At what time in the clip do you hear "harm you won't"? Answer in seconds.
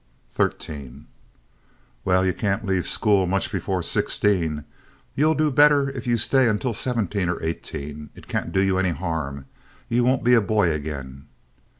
8.93-10.23